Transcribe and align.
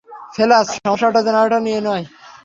ফেলাস, 0.35 0.67
সমস্যাটা 0.77 1.21
জেনারেটর 1.27 1.61
নিয়ে 1.67 1.79
নয়! 1.87 2.03